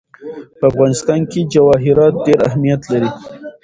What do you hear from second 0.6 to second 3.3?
افغانستان کې جواهرات ډېر اهمیت لري.